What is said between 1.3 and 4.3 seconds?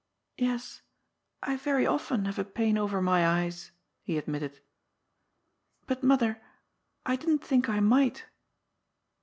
I very often have a pain over my eyes," he ad